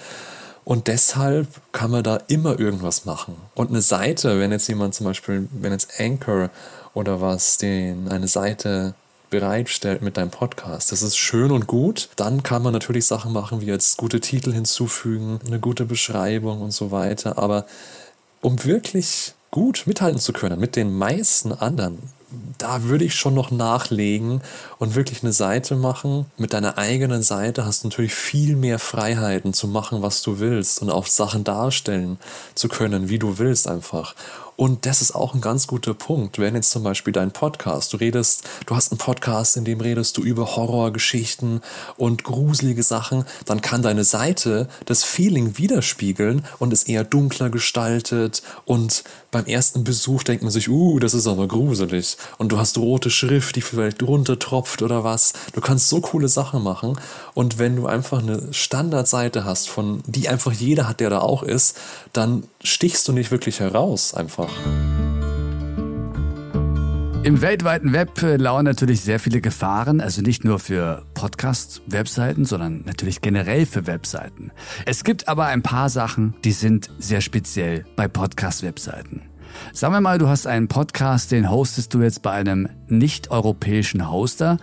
Und 0.64 0.88
deshalb 0.88 1.48
kann 1.72 1.90
man 1.90 2.02
da 2.02 2.18
immer 2.28 2.58
irgendwas 2.58 3.04
machen. 3.04 3.36
Und 3.54 3.70
eine 3.70 3.82
Seite, 3.82 4.40
wenn 4.40 4.50
jetzt 4.50 4.68
jemand 4.68 4.94
zum 4.94 5.06
Beispiel, 5.06 5.48
wenn 5.52 5.72
jetzt 5.72 5.98
Anchor 5.98 6.50
oder 6.94 7.20
was, 7.20 7.58
den 7.58 8.08
eine 8.08 8.28
Seite 8.28 8.94
bereitstellt 9.30 10.00
mit 10.00 10.16
deinem 10.16 10.30
Podcast. 10.30 10.92
Das 10.92 11.02
ist 11.02 11.16
schön 11.16 11.50
und 11.50 11.66
gut. 11.66 12.08
Dann 12.16 12.42
kann 12.42 12.62
man 12.62 12.72
natürlich 12.72 13.06
Sachen 13.06 13.32
machen, 13.32 13.60
wie 13.60 13.66
jetzt 13.66 13.96
gute 13.96 14.20
Titel 14.20 14.52
hinzufügen, 14.52 15.40
eine 15.46 15.60
gute 15.60 15.86
Beschreibung 15.86 16.60
und 16.62 16.72
so 16.72 16.90
weiter. 16.90 17.36
Aber 17.38 17.66
um 18.40 18.64
wirklich 18.64 19.34
gut 19.50 19.84
mithalten 19.86 20.20
zu 20.20 20.32
können 20.32 20.60
mit 20.60 20.76
den 20.76 20.96
meisten 20.96 21.52
anderen 21.52 21.98
da 22.58 22.84
würde 22.84 23.04
ich 23.04 23.14
schon 23.14 23.34
noch 23.34 23.50
nachlegen 23.50 24.40
und 24.78 24.94
wirklich 24.94 25.22
eine 25.22 25.32
Seite 25.32 25.76
machen. 25.76 26.26
Mit 26.36 26.52
deiner 26.52 26.78
eigenen 26.78 27.22
Seite 27.22 27.64
hast 27.64 27.84
du 27.84 27.88
natürlich 27.88 28.14
viel 28.14 28.56
mehr 28.56 28.78
Freiheiten 28.78 29.52
zu 29.54 29.68
machen, 29.68 30.02
was 30.02 30.22
du 30.22 30.38
willst 30.38 30.82
und 30.82 30.90
auch 30.90 31.06
Sachen 31.06 31.44
darstellen 31.44 32.18
zu 32.54 32.68
können, 32.68 33.08
wie 33.08 33.18
du 33.18 33.38
willst 33.38 33.68
einfach. 33.68 34.14
Und 34.56 34.86
das 34.86 35.02
ist 35.02 35.14
auch 35.14 35.34
ein 35.34 35.40
ganz 35.40 35.66
guter 35.66 35.94
Punkt. 35.94 36.38
Wenn 36.38 36.54
jetzt 36.54 36.70
zum 36.70 36.84
Beispiel 36.84 37.12
dein 37.12 37.32
Podcast, 37.32 37.92
du 37.92 37.96
redest, 37.96 38.44
du 38.66 38.76
hast 38.76 38.92
einen 38.92 38.98
Podcast, 38.98 39.56
in 39.56 39.64
dem 39.64 39.80
redest 39.80 40.16
du 40.16 40.22
über 40.22 40.54
Horrorgeschichten 40.54 41.60
und 41.96 42.22
gruselige 42.22 42.84
Sachen, 42.84 43.24
dann 43.46 43.62
kann 43.62 43.82
deine 43.82 44.04
Seite 44.04 44.68
das 44.84 45.02
Feeling 45.02 45.58
widerspiegeln 45.58 46.44
und 46.60 46.72
ist 46.72 46.88
eher 46.88 47.02
dunkler 47.02 47.50
gestaltet 47.50 48.42
und 48.64 49.02
beim 49.32 49.46
ersten 49.46 49.82
Besuch 49.82 50.22
denkt 50.22 50.44
man 50.44 50.52
sich, 50.52 50.68
uh, 50.68 51.00
das 51.00 51.14
ist 51.14 51.26
aber 51.26 51.48
gruselig. 51.48 52.16
Und 52.38 52.52
du 52.52 52.58
hast 52.58 52.78
rote 52.78 53.10
Schrift, 53.10 53.56
die 53.56 53.60
vielleicht 53.60 54.02
runtertropft 54.02 54.82
oder 54.82 55.04
was. 55.04 55.32
Du 55.52 55.60
kannst 55.60 55.88
so 55.88 56.00
coole 56.00 56.28
Sachen 56.28 56.62
machen. 56.62 56.98
Und 57.34 57.58
wenn 57.58 57.76
du 57.76 57.86
einfach 57.86 58.20
eine 58.22 58.52
Standardseite 58.52 59.44
hast, 59.44 59.68
von 59.68 60.02
die 60.06 60.28
einfach 60.28 60.52
jeder 60.52 60.88
hat, 60.88 61.00
der 61.00 61.10
da 61.10 61.20
auch 61.20 61.42
ist, 61.42 61.78
dann 62.12 62.44
stichst 62.62 63.06
du 63.08 63.12
nicht 63.12 63.30
wirklich 63.30 63.60
heraus 63.60 64.14
einfach. 64.14 64.50
Im 67.24 67.40
weltweiten 67.40 67.94
Web 67.94 68.22
äh, 68.22 68.36
lauern 68.36 68.66
natürlich 68.66 69.00
sehr 69.00 69.18
viele 69.18 69.40
Gefahren, 69.40 70.02
also 70.02 70.20
nicht 70.20 70.44
nur 70.44 70.58
für 70.58 71.06
Podcast-Webseiten, 71.14 72.44
sondern 72.44 72.82
natürlich 72.84 73.22
generell 73.22 73.64
für 73.64 73.86
Webseiten. 73.86 74.52
Es 74.84 75.04
gibt 75.04 75.26
aber 75.26 75.46
ein 75.46 75.62
paar 75.62 75.88
Sachen, 75.88 76.34
die 76.44 76.52
sind 76.52 76.90
sehr 76.98 77.22
speziell 77.22 77.86
bei 77.96 78.08
Podcast-Webseiten. 78.08 79.22
Sagen 79.72 79.94
wir 79.94 80.00
mal, 80.00 80.18
du 80.18 80.28
hast 80.28 80.46
einen 80.46 80.68
Podcast, 80.68 81.32
den 81.32 81.50
hostest 81.50 81.94
du 81.94 82.02
jetzt 82.02 82.22
bei 82.22 82.32
einem 82.32 82.68
nicht-europäischen 82.88 84.10
Hoster 84.10 84.58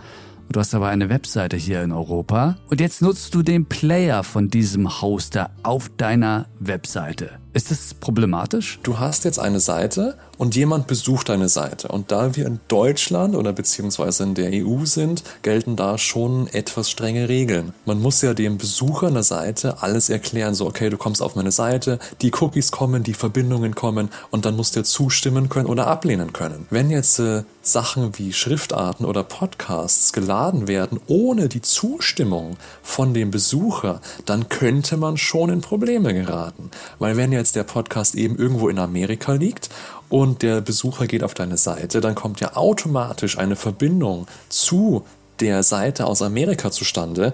Du 0.52 0.60
hast 0.60 0.74
aber 0.74 0.88
eine 0.88 1.08
Webseite 1.08 1.56
hier 1.56 1.82
in 1.82 1.92
Europa 1.92 2.58
und 2.68 2.78
jetzt 2.78 3.00
nutzt 3.00 3.34
du 3.34 3.42
den 3.42 3.64
Player 3.64 4.22
von 4.22 4.48
diesem 4.48 5.00
Hoster 5.00 5.50
auf 5.62 5.88
deiner 5.96 6.46
Webseite. 6.60 7.41
Ist 7.54 7.70
das 7.70 7.92
problematisch? 7.92 8.78
Du 8.82 8.98
hast 8.98 9.24
jetzt 9.24 9.38
eine 9.38 9.60
Seite 9.60 10.16
und 10.38 10.56
jemand 10.56 10.86
besucht 10.86 11.28
deine 11.28 11.50
Seite. 11.50 11.88
Und 11.88 12.10
da 12.10 12.34
wir 12.34 12.46
in 12.46 12.60
Deutschland 12.68 13.36
oder 13.36 13.52
beziehungsweise 13.52 14.22
in 14.22 14.34
der 14.34 14.50
EU 14.52 14.86
sind, 14.86 15.22
gelten 15.42 15.76
da 15.76 15.98
schon 15.98 16.46
etwas 16.48 16.90
strenge 16.90 17.28
Regeln. 17.28 17.74
Man 17.84 18.00
muss 18.00 18.22
ja 18.22 18.32
dem 18.32 18.56
Besucher 18.56 19.08
einer 19.08 19.22
Seite 19.22 19.82
alles 19.82 20.08
erklären. 20.08 20.54
So, 20.54 20.66
okay, 20.66 20.88
du 20.88 20.96
kommst 20.96 21.20
auf 21.20 21.36
meine 21.36 21.52
Seite, 21.52 21.98
die 22.22 22.32
Cookies 22.40 22.72
kommen, 22.72 23.02
die 23.02 23.12
Verbindungen 23.12 23.74
kommen 23.74 24.08
und 24.30 24.46
dann 24.46 24.56
musst 24.56 24.74
du 24.74 24.82
zustimmen 24.82 25.50
können 25.50 25.66
oder 25.66 25.88
ablehnen 25.88 26.32
können. 26.32 26.66
Wenn 26.70 26.90
jetzt 26.90 27.18
äh, 27.18 27.42
Sachen 27.60 28.18
wie 28.18 28.32
Schriftarten 28.32 29.06
oder 29.06 29.22
Podcasts 29.22 30.12
geladen 30.12 30.66
werden 30.66 30.98
ohne 31.06 31.48
die 31.48 31.62
Zustimmung 31.62 32.56
von 32.82 33.14
dem 33.14 33.30
Besucher, 33.30 34.00
dann 34.24 34.48
könnte 34.48 34.96
man 34.96 35.16
schon 35.18 35.50
in 35.50 35.60
Probleme 35.60 36.14
geraten. 36.14 36.70
Weil 36.98 37.16
wenn 37.16 37.30
jetzt 37.42 37.56
der 37.56 37.64
Podcast 37.64 38.14
eben 38.14 38.36
irgendwo 38.36 38.68
in 38.68 38.78
Amerika 38.78 39.32
liegt 39.32 39.68
und 40.08 40.42
der 40.42 40.60
Besucher 40.60 41.06
geht 41.06 41.24
auf 41.24 41.34
deine 41.34 41.56
Seite, 41.56 42.00
dann 42.00 42.14
kommt 42.14 42.40
ja 42.40 42.54
automatisch 42.56 43.36
eine 43.36 43.56
Verbindung 43.56 44.28
zu 44.48 45.04
der 45.40 45.64
Seite 45.64 46.06
aus 46.06 46.22
Amerika 46.22 46.70
zustande 46.70 47.32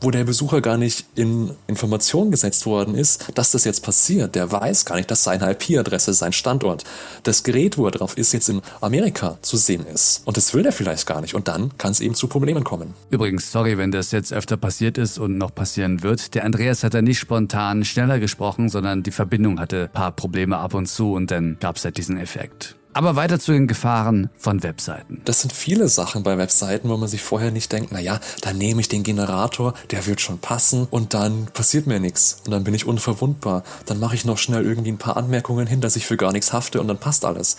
wo 0.00 0.10
der 0.10 0.24
Besucher 0.24 0.60
gar 0.60 0.76
nicht 0.76 1.06
in 1.14 1.50
Information 1.66 2.30
gesetzt 2.30 2.66
worden 2.66 2.94
ist, 2.94 3.26
dass 3.34 3.50
das 3.50 3.64
jetzt 3.64 3.82
passiert. 3.82 4.34
Der 4.34 4.52
weiß 4.52 4.84
gar 4.84 4.96
nicht, 4.96 5.10
dass 5.10 5.24
seine 5.24 5.50
IP-Adresse, 5.52 6.12
sein 6.12 6.32
Standort, 6.32 6.84
das 7.22 7.42
Gerät, 7.42 7.78
wo 7.78 7.86
er 7.86 7.92
drauf 7.92 8.16
ist, 8.18 8.32
jetzt 8.32 8.48
in 8.48 8.60
Amerika 8.80 9.38
zu 9.42 9.56
sehen 9.56 9.86
ist. 9.86 10.22
Und 10.26 10.36
das 10.36 10.52
will 10.54 10.64
er 10.66 10.72
vielleicht 10.72 11.06
gar 11.06 11.20
nicht. 11.20 11.34
Und 11.34 11.48
dann 11.48 11.76
kann 11.78 11.92
es 11.92 12.00
eben 12.00 12.14
zu 12.14 12.28
Problemen 12.28 12.64
kommen. 12.64 12.94
Übrigens, 13.10 13.50
sorry, 13.50 13.78
wenn 13.78 13.90
das 13.90 14.10
jetzt 14.10 14.32
öfter 14.32 14.56
passiert 14.56 14.98
ist 14.98 15.18
und 15.18 15.38
noch 15.38 15.54
passieren 15.54 16.02
wird. 16.02 16.34
Der 16.34 16.44
Andreas 16.44 16.84
hat 16.84 16.94
da 16.94 17.02
nicht 17.02 17.18
spontan 17.18 17.84
schneller 17.84 18.18
gesprochen, 18.18 18.68
sondern 18.68 19.02
die 19.02 19.10
Verbindung 19.10 19.58
hatte 19.58 19.84
ein 19.84 19.92
paar 19.92 20.12
Probleme 20.12 20.58
ab 20.58 20.74
und 20.74 20.86
zu 20.86 21.12
und 21.12 21.30
dann 21.30 21.56
gab 21.60 21.76
es 21.76 21.84
halt 21.84 21.96
diesen 21.96 22.18
Effekt. 22.18 22.76
Aber 22.96 23.14
weiter 23.14 23.38
zu 23.38 23.52
den 23.52 23.66
Gefahren 23.66 24.30
von 24.38 24.62
Webseiten. 24.62 25.20
Das 25.26 25.42
sind 25.42 25.52
viele 25.52 25.86
Sachen 25.86 26.22
bei 26.22 26.38
Webseiten, 26.38 26.88
wo 26.88 26.96
man 26.96 27.10
sich 27.10 27.20
vorher 27.20 27.50
nicht 27.50 27.70
denkt, 27.70 27.90
na 27.92 28.00
ja, 28.00 28.20
dann 28.40 28.56
nehme 28.56 28.80
ich 28.80 28.88
den 28.88 29.02
Generator, 29.02 29.74
der 29.90 30.06
wird 30.06 30.22
schon 30.22 30.38
passen 30.38 30.88
und 30.90 31.12
dann 31.12 31.44
passiert 31.52 31.86
mir 31.86 32.00
nichts 32.00 32.38
und 32.46 32.52
dann 32.52 32.64
bin 32.64 32.72
ich 32.72 32.86
unverwundbar. 32.86 33.64
Dann 33.84 34.00
mache 34.00 34.14
ich 34.14 34.24
noch 34.24 34.38
schnell 34.38 34.64
irgendwie 34.64 34.92
ein 34.92 34.96
paar 34.96 35.18
Anmerkungen 35.18 35.66
hin, 35.66 35.82
dass 35.82 35.96
ich 35.96 36.06
für 36.06 36.16
gar 36.16 36.32
nichts 36.32 36.54
hafte 36.54 36.80
und 36.80 36.88
dann 36.88 36.96
passt 36.96 37.26
alles. 37.26 37.58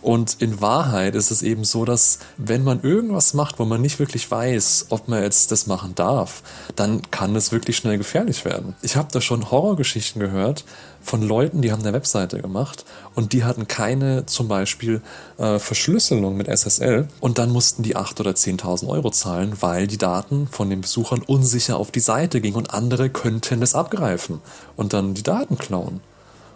Und 0.00 0.40
in 0.40 0.60
Wahrheit 0.62 1.14
ist 1.14 1.30
es 1.30 1.42
eben 1.42 1.64
so, 1.64 1.84
dass 1.84 2.20
wenn 2.36 2.64
man 2.64 2.82
irgendwas 2.82 3.34
macht, 3.34 3.58
wo 3.58 3.66
man 3.66 3.82
nicht 3.82 3.98
wirklich 3.98 4.30
weiß, 4.30 4.86
ob 4.90 5.08
man 5.08 5.22
jetzt 5.22 5.50
das 5.50 5.66
machen 5.66 5.96
darf, 5.96 6.42
dann 6.76 7.02
kann 7.10 7.34
es 7.36 7.52
wirklich 7.52 7.76
schnell 7.76 7.98
gefährlich 7.98 8.46
werden. 8.46 8.74
Ich 8.80 8.96
habe 8.96 9.08
da 9.12 9.20
schon 9.20 9.50
Horrorgeschichten 9.50 10.20
gehört 10.20 10.64
von 11.00 11.22
Leuten, 11.22 11.62
die 11.62 11.72
haben 11.72 11.82
eine 11.82 11.92
Webseite 11.92 12.40
gemacht 12.40 12.84
und 13.14 13.32
die 13.32 13.44
hatten 13.44 13.68
keine 13.68 14.26
zum 14.26 14.48
Beispiel 14.48 15.00
äh, 15.38 15.58
Verschlüsselung 15.58 16.36
mit 16.36 16.48
SSL 16.48 17.08
und 17.20 17.38
dann 17.38 17.50
mussten 17.50 17.82
die 17.82 17.96
8.000 17.96 18.20
oder 18.20 18.30
10.000 18.32 18.88
Euro 18.88 19.10
zahlen, 19.10 19.54
weil 19.60 19.86
die 19.86 19.98
Daten 19.98 20.48
von 20.48 20.70
den 20.70 20.80
Besuchern 20.80 21.22
unsicher 21.22 21.76
auf 21.76 21.90
die 21.90 22.00
Seite 22.00 22.40
gingen 22.40 22.56
und 22.56 22.74
andere 22.74 23.10
könnten 23.10 23.60
das 23.60 23.74
abgreifen 23.74 24.40
und 24.76 24.92
dann 24.92 25.14
die 25.14 25.22
Daten 25.22 25.56
klauen. 25.56 26.00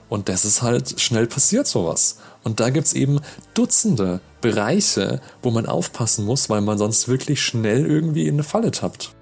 Und 0.09 0.29
das 0.29 0.45
ist 0.45 0.61
halt 0.61 1.01
schnell 1.01 1.27
passiert 1.27 1.67
sowas. 1.67 2.19
Und 2.45 2.61
da 2.61 2.69
gibt's 2.69 2.93
eben 2.93 3.21
Dutzende 3.55 4.21
Bereiche, 4.43 5.23
wo 5.41 5.51
man 5.51 5.65
aufpassen 5.65 6.27
muss, 6.27 6.51
weil 6.51 6.61
man 6.61 6.77
sonst 6.77 7.09
wirklich 7.09 7.41
schnell 7.41 7.87
irgendwie 7.87 8.27
in 8.27 8.35
eine 8.35 8.43
Falle 8.43 8.73
tappt. 8.73 9.15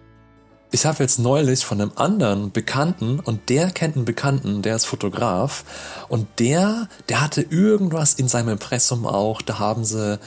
Ich 0.72 0.86
habe 0.86 1.02
jetzt 1.02 1.18
neulich 1.18 1.64
von 1.64 1.80
einem 1.80 1.92
anderen 1.96 2.52
Bekannten 2.52 3.18
und 3.18 3.48
der 3.48 3.72
kennt 3.72 3.96
einen 3.96 4.04
Bekannten, 4.04 4.62
der 4.62 4.76
ist 4.76 4.84
Fotograf 4.84 5.64
und 6.08 6.28
der, 6.38 6.88
der 7.08 7.20
hatte 7.20 7.42
irgendwas 7.42 8.14
in 8.14 8.28
seinem 8.28 8.50
Impressum 8.50 9.04
auch, 9.04 9.42
da 9.42 9.58
haben 9.58 9.84
sie 9.84 10.20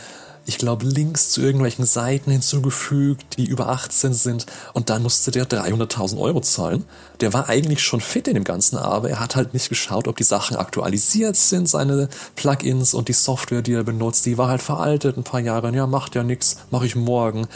ich 0.45 0.57
glaube, 0.57 0.85
Links 0.85 1.29
zu 1.29 1.41
irgendwelchen 1.41 1.85
Seiten 1.85 2.29
hinzugefügt, 2.31 3.37
die 3.37 3.45
über 3.45 3.69
18 3.69 4.13
sind 4.13 4.45
und 4.73 4.89
dann 4.89 5.01
musste 5.01 5.31
der 5.31 5.47
300.000 5.47 6.19
Euro 6.19 6.41
zahlen. 6.41 6.83
Der 7.21 7.31
war 7.31 7.47
eigentlich 7.47 7.81
schon 7.81 8.01
fit 8.01 8.27
in 8.27 8.33
dem 8.33 8.43
Ganzen, 8.43 8.77
aber 8.77 9.09
er 9.09 9.19
hat 9.21 9.37
halt 9.37 9.53
nicht 9.53 9.69
geschaut, 9.69 10.07
ob 10.07 10.17
die 10.17 10.23
Sachen 10.23 10.57
aktualisiert 10.57 11.37
sind, 11.37 11.69
seine 11.69 12.09
Plugins 12.35 12.93
und 12.93 13.07
die 13.07 13.13
Software, 13.13 13.61
die 13.61 13.73
er 13.73 13.83
benutzt, 13.83 14.25
die 14.25 14.37
war 14.37 14.49
halt 14.49 14.61
veraltet 14.61 15.17
ein 15.17 15.23
paar 15.23 15.39
Jahre. 15.39 15.73
Ja, 15.73 15.87
macht 15.87 16.15
ja 16.15 16.23
nichts, 16.23 16.57
mache 16.71 16.85
ich 16.85 16.97
morgen. 16.97 17.47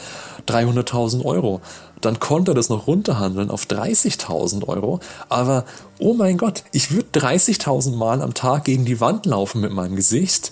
300.000 0.48 1.26
Euro. 1.26 1.60
Dann 2.02 2.20
konnte 2.20 2.52
er 2.52 2.56
das 2.56 2.70
noch 2.70 2.88
runterhandeln 2.88 3.50
auf 3.50 3.66
30.000 3.66 4.68
Euro. 4.68 5.00
Aber, 5.30 5.66
oh 6.00 6.14
mein 6.14 6.38
Gott, 6.38 6.64
ich 6.72 6.92
würde 6.92 7.20
30.000 7.20 7.96
Mal 7.96 8.22
am 8.22 8.34
Tag 8.34 8.66
gegen 8.66 8.86
die 8.86 9.00
Wand 9.02 9.26
laufen 9.26 9.62
mit 9.62 9.72
meinem 9.72 9.96
Gesicht 9.96 10.52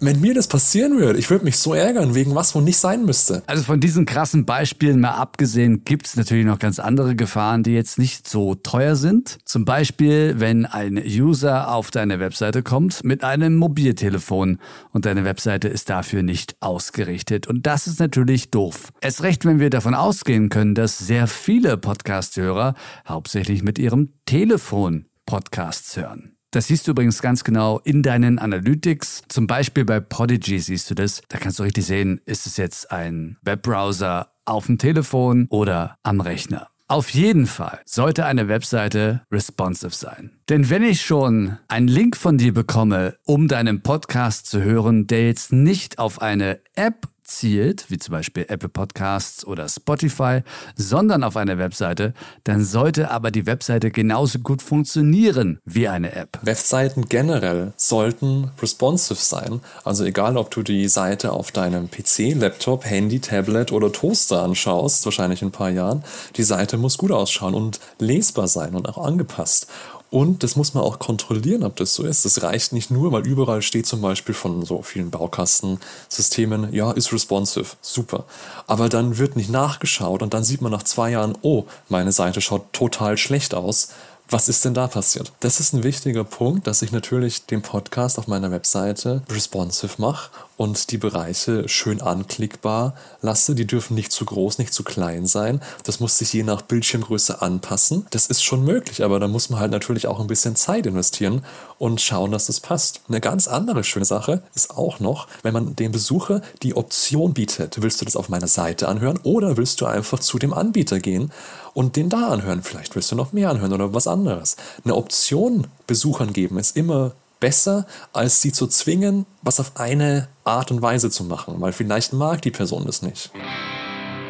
wenn 0.00 0.20
mir 0.20 0.34
das 0.34 0.48
passieren 0.48 0.98
würde, 0.98 1.18
ich 1.18 1.30
würde 1.30 1.44
mich 1.44 1.58
so 1.58 1.74
ärgern, 1.74 2.14
wegen 2.14 2.34
was 2.34 2.54
wo 2.54 2.60
nicht 2.60 2.76
sein 2.76 3.04
müsste. 3.04 3.42
Also 3.46 3.62
von 3.62 3.80
diesen 3.80 4.06
krassen 4.06 4.44
Beispielen 4.44 5.00
mal 5.00 5.12
abgesehen, 5.12 5.84
gibt 5.84 6.06
es 6.06 6.16
natürlich 6.16 6.44
noch 6.46 6.58
ganz 6.58 6.78
andere 6.78 7.16
Gefahren, 7.16 7.62
die 7.62 7.72
jetzt 7.72 7.98
nicht 7.98 8.28
so 8.28 8.54
teuer 8.54 8.96
sind. 8.96 9.38
Zum 9.44 9.64
Beispiel, 9.64 10.34
wenn 10.38 10.66
ein 10.66 10.96
User 10.96 11.72
auf 11.72 11.90
deine 11.90 12.20
Webseite 12.20 12.62
kommt 12.62 13.04
mit 13.04 13.24
einem 13.24 13.56
Mobiltelefon 13.56 14.58
und 14.92 15.06
deine 15.06 15.24
Webseite 15.24 15.68
ist 15.68 15.88
dafür 15.88 16.22
nicht 16.22 16.56
ausgerichtet. 16.60 17.46
Und 17.46 17.66
das 17.66 17.86
ist 17.86 18.00
natürlich 18.00 18.50
doof. 18.50 18.92
Es 19.00 19.22
recht, 19.22 19.44
wenn 19.44 19.60
wir 19.60 19.70
davon 19.70 19.94
ausgehen 19.94 20.48
können, 20.48 20.74
dass 20.74 20.98
sehr 20.98 21.26
viele 21.26 21.76
Podcast-Hörer 21.76 22.74
hauptsächlich 23.08 23.62
mit 23.62 23.78
ihrem 23.78 24.10
Telefon 24.26 25.06
Podcasts 25.24 25.96
hören. 25.96 26.35
Das 26.56 26.68
siehst 26.68 26.86
du 26.86 26.92
übrigens 26.92 27.20
ganz 27.20 27.44
genau 27.44 27.80
in 27.84 28.02
deinen 28.02 28.38
Analytics. 28.38 29.24
Zum 29.28 29.46
Beispiel 29.46 29.84
bei 29.84 30.00
Podigy 30.00 30.58
siehst 30.58 30.88
du 30.88 30.94
das. 30.94 31.20
Da 31.28 31.36
kannst 31.36 31.58
du 31.58 31.64
richtig 31.64 31.84
sehen, 31.84 32.22
ist 32.24 32.46
es 32.46 32.56
jetzt 32.56 32.90
ein 32.90 33.36
Webbrowser 33.42 34.32
auf 34.46 34.64
dem 34.64 34.78
Telefon 34.78 35.48
oder 35.50 35.98
am 36.02 36.22
Rechner. 36.22 36.68
Auf 36.88 37.10
jeden 37.10 37.46
Fall 37.46 37.80
sollte 37.84 38.24
eine 38.24 38.48
Webseite 38.48 39.20
responsive 39.30 39.94
sein. 39.94 40.30
Denn 40.48 40.70
wenn 40.70 40.82
ich 40.82 41.02
schon 41.02 41.58
einen 41.68 41.88
Link 41.88 42.16
von 42.16 42.38
dir 42.38 42.54
bekomme, 42.54 43.18
um 43.26 43.48
deinen 43.48 43.82
Podcast 43.82 44.46
zu 44.46 44.62
hören, 44.62 45.06
der 45.06 45.26
jetzt 45.26 45.52
nicht 45.52 45.98
auf 45.98 46.22
eine 46.22 46.60
App 46.74 47.06
zielt, 47.26 47.90
wie 47.90 47.98
zum 47.98 48.12
Beispiel 48.12 48.46
Apple 48.48 48.68
Podcasts 48.68 49.46
oder 49.46 49.68
Spotify, 49.68 50.42
sondern 50.76 51.24
auf 51.24 51.36
eine 51.36 51.58
Webseite, 51.58 52.14
dann 52.44 52.64
sollte 52.64 53.10
aber 53.10 53.30
die 53.30 53.46
Webseite 53.46 53.90
genauso 53.90 54.38
gut 54.38 54.62
funktionieren 54.62 55.60
wie 55.64 55.88
eine 55.88 56.12
App. 56.12 56.38
Webseiten 56.42 57.08
generell 57.08 57.72
sollten 57.76 58.50
responsive 58.60 59.18
sein. 59.18 59.60
Also 59.84 60.04
egal, 60.04 60.36
ob 60.36 60.50
du 60.50 60.62
die 60.62 60.88
Seite 60.88 61.32
auf 61.32 61.52
deinem 61.52 61.90
PC, 61.90 62.34
Laptop, 62.34 62.84
Handy, 62.84 63.20
Tablet 63.20 63.72
oder 63.72 63.92
Toaster 63.92 64.42
anschaust, 64.42 65.04
wahrscheinlich 65.04 65.42
in 65.42 65.48
ein 65.48 65.52
paar 65.52 65.70
Jahren, 65.70 66.04
die 66.36 66.42
Seite 66.42 66.76
muss 66.76 66.98
gut 66.98 67.12
ausschauen 67.12 67.54
und 67.54 67.80
lesbar 67.98 68.48
sein 68.48 68.74
und 68.74 68.88
auch 68.88 68.98
angepasst. 68.98 69.66
Und 70.10 70.42
das 70.42 70.56
muss 70.56 70.74
man 70.74 70.84
auch 70.84 70.98
kontrollieren, 70.98 71.64
ob 71.64 71.76
das 71.76 71.94
so 71.94 72.04
ist. 72.04 72.24
Das 72.24 72.42
reicht 72.42 72.72
nicht 72.72 72.90
nur, 72.90 73.12
weil 73.12 73.26
überall 73.26 73.62
steht 73.62 73.86
zum 73.86 74.00
Beispiel 74.00 74.34
von 74.34 74.64
so 74.64 74.82
vielen 74.82 75.10
Baukastensystemen, 75.10 76.72
ja, 76.72 76.92
ist 76.92 77.12
responsive, 77.12 77.76
super. 77.80 78.24
Aber 78.66 78.88
dann 78.88 79.18
wird 79.18 79.36
nicht 79.36 79.50
nachgeschaut 79.50 80.22
und 80.22 80.32
dann 80.32 80.44
sieht 80.44 80.62
man 80.62 80.72
nach 80.72 80.84
zwei 80.84 81.10
Jahren, 81.10 81.36
oh, 81.42 81.64
meine 81.88 82.12
Seite 82.12 82.40
schaut 82.40 82.72
total 82.72 83.18
schlecht 83.18 83.54
aus 83.54 83.88
was 84.28 84.48
ist 84.48 84.64
denn 84.64 84.74
da 84.74 84.88
passiert? 84.88 85.32
Das 85.40 85.60
ist 85.60 85.72
ein 85.72 85.84
wichtiger 85.84 86.24
Punkt, 86.24 86.66
dass 86.66 86.82
ich 86.82 86.90
natürlich 86.90 87.46
den 87.46 87.62
Podcast 87.62 88.18
auf 88.18 88.26
meiner 88.26 88.50
Webseite 88.50 89.22
responsive 89.30 89.94
mache 89.98 90.30
und 90.56 90.90
die 90.90 90.98
Bereiche 90.98 91.68
schön 91.68 92.00
anklickbar 92.00 92.94
lasse. 93.20 93.54
Die 93.54 93.66
dürfen 93.66 93.94
nicht 93.94 94.12
zu 94.12 94.24
groß, 94.24 94.58
nicht 94.58 94.72
zu 94.72 94.84
klein 94.84 95.26
sein. 95.26 95.60
Das 95.84 96.00
muss 96.00 96.18
sich 96.18 96.32
je 96.32 96.42
nach 96.42 96.62
Bildschirmgröße 96.62 97.42
anpassen. 97.42 98.06
Das 98.10 98.26
ist 98.26 98.42
schon 98.42 98.64
möglich, 98.64 99.04
aber 99.04 99.20
da 99.20 99.28
muss 99.28 99.50
man 99.50 99.60
halt 99.60 99.70
natürlich 99.70 100.06
auch 100.06 100.20
ein 100.20 100.26
bisschen 100.26 100.56
Zeit 100.56 100.86
investieren 100.86 101.44
und 101.78 102.00
schauen, 102.00 102.30
dass 102.30 102.46
das 102.46 102.60
passt. 102.60 103.02
Eine 103.08 103.20
ganz 103.20 103.48
andere 103.48 103.84
schöne 103.84 104.06
Sache 104.06 104.42
ist 104.54 104.70
auch 104.70 104.98
noch, 105.00 105.28
wenn 105.42 105.52
man 105.52 105.76
dem 105.76 105.92
Besucher 105.92 106.40
die 106.62 106.74
Option 106.74 107.34
bietet. 107.34 107.82
Willst 107.82 108.00
du 108.00 108.04
das 108.06 108.16
auf 108.16 108.28
meiner 108.28 108.48
Seite 108.48 108.88
anhören 108.88 109.18
oder 109.24 109.56
willst 109.56 109.80
du 109.80 109.86
einfach 109.86 110.20
zu 110.20 110.38
dem 110.38 110.54
Anbieter 110.54 111.00
gehen 111.00 111.32
und 111.74 111.96
den 111.96 112.08
da 112.08 112.28
anhören? 112.28 112.62
Vielleicht 112.62 112.94
willst 112.94 113.12
du 113.12 113.16
noch 113.16 113.32
mehr 113.32 113.50
anhören 113.50 113.74
oder 113.74 113.92
was 113.92 114.06
anderes. 114.06 114.56
Eine 114.84 114.94
Option 114.94 115.66
Besuchern 115.86 116.32
geben 116.32 116.58
ist 116.58 116.76
immer 116.76 117.12
besser, 117.40 117.86
als 118.12 118.42
sie 118.42 118.52
zu 118.52 118.66
zwingen, 118.66 119.26
was 119.42 119.60
auf 119.60 119.76
eine 119.76 120.28
Art 120.44 120.70
und 120.70 120.82
Weise 120.82 121.10
zu 121.10 121.24
machen, 121.24 121.54
weil 121.58 121.72
vielleicht 121.72 122.12
mag 122.12 122.42
die 122.42 122.50
Person 122.50 122.84
das 122.86 123.02
nicht. 123.02 123.30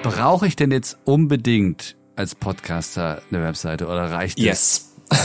Brauche 0.02 0.46
ich 0.46 0.56
denn 0.56 0.70
jetzt 0.70 0.98
unbedingt 1.04 1.96
als 2.16 2.34
Podcaster 2.34 3.22
eine 3.30 3.42
Webseite 3.42 3.86
oder 3.86 4.10
reicht 4.10 4.38
yes. 4.38 4.92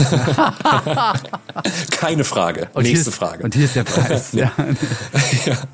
Keine 1.92 2.24
Frage. 2.24 2.70
Und 2.74 2.84
Nächste 2.84 3.10
ist, 3.10 3.16
Frage. 3.16 3.44
Und 3.44 3.56
hier 3.56 3.66
ist 3.66 3.76
der 3.76 3.84
Preis. 3.84 4.32
ja. 4.34 4.52
ja. 5.46 5.58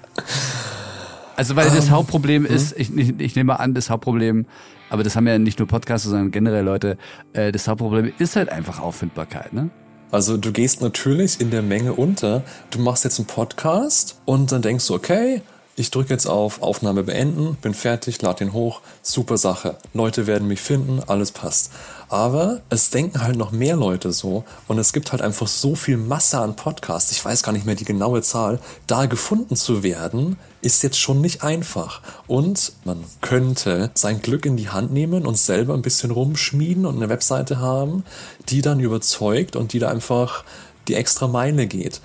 Also 1.36 1.56
weil 1.56 1.70
das 1.70 1.86
um, 1.86 1.92
Hauptproblem 1.92 2.48
hm? 2.48 2.56
ist, 2.56 2.76
ich, 2.76 2.92
ich, 2.98 3.20
ich 3.20 3.36
nehme 3.36 3.60
an, 3.60 3.76
das 3.76 3.92
Hauptproblem, 3.92 4.48
aber 4.90 5.04
das 5.04 5.16
haben 5.16 5.28
ja 5.28 5.38
nicht 5.38 5.60
nur 5.60 5.68
Podcaster, 5.68 6.10
sondern 6.10 6.32
generell 6.32 6.66
Leute, 6.66 6.98
äh, 7.34 7.52
das 7.52 7.68
Hauptproblem 7.68 8.12
ist 8.18 8.36
halt 8.36 8.50
einfach 8.50 8.80
Auffindbarkeit, 8.80 9.54
ne? 9.54 9.70
Also 10.12 10.38
du 10.38 10.52
gehst 10.52 10.82
natürlich 10.82 11.42
in 11.42 11.52
der 11.52 11.62
Menge 11.62 11.94
unter. 11.94 12.44
Du 12.70 12.80
machst 12.80 13.04
jetzt 13.04 13.20
einen 13.20 13.28
Podcast 13.28 14.20
und 14.26 14.52
dann 14.52 14.62
denkst 14.62 14.88
du, 14.88 14.96
okay, 14.96 15.42
ich 15.80 15.92
drücke 15.92 16.12
jetzt 16.12 16.26
auf 16.26 16.64
Aufnahme 16.64 17.04
beenden, 17.04 17.56
bin 17.62 17.76
fertig, 17.76 18.20
lade 18.24 18.40
den 18.40 18.52
hoch, 18.52 18.82
super 19.04 19.38
Sache. 19.38 19.78
Leute 19.94 20.26
werden 20.26 20.48
mich 20.48 20.60
finden, 20.60 21.04
alles 21.06 21.32
passt. 21.32 21.72
Aber 22.10 22.62
es 22.72 22.90
denken 22.90 23.22
halt 23.22 23.36
noch 23.36 23.52
mehr 23.52 23.76
Leute 23.76 24.12
so 24.12 24.44
und 24.68 24.80
es 24.80 24.92
gibt 24.92 25.12
halt 25.12 25.22
einfach 25.22 25.48
so 25.48 25.76
viel 25.76 25.98
Masse 25.98 26.40
an 26.40 26.56
Podcasts, 26.56 27.12
ich 27.12 27.24
weiß 27.24 27.44
gar 27.44 27.52
nicht 27.52 27.68
mehr 27.68 27.76
die 27.76 27.86
genaue 27.86 28.24
Zahl, 28.24 28.60
da 28.88 29.06
gefunden 29.06 29.56
zu 29.56 29.84
werden, 29.84 30.38
ist 30.62 30.82
jetzt 30.82 31.00
schon 31.00 31.22
nicht 31.22 31.44
einfach. 31.44 32.02
Und 32.26 32.74
man 32.84 33.04
könnte 33.22 33.92
sein 33.94 34.24
Glück 34.24 34.48
in 34.48 34.58
die 34.58 34.70
Hand 34.70 34.92
nehmen 34.92 35.28
und 35.28 35.38
selber 35.38 35.76
ein 35.76 35.84
bisschen 35.84 36.10
rumschmieden 36.10 36.88
und 36.88 36.96
eine 36.96 37.10
Webseite 37.10 37.60
haben, 37.60 38.04
die 38.50 38.64
dann 38.64 38.80
überzeugt 38.80 39.56
und 39.56 39.74
die 39.74 39.80
da 39.80 39.90
einfach 39.90 40.44
die 40.88 40.96
extra 40.96 41.28
Meile 41.28 41.68
geht. 41.68 42.02